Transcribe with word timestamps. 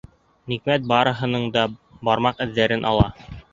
Ниғәмәт 0.53 0.87
барыһының 0.91 1.45
да 1.57 1.67
бармаҡ 2.11 2.43
эҙҙәрен 2.49 2.91
ала. 2.95 3.09